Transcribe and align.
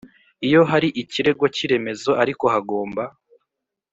Iyo 0.47 0.61
hari 0.71 0.87
ikirego 1.01 1.43
cy 1.55 1.59
iremezo 1.65 2.11
ariko 2.23 2.43
hagomba 2.53 3.03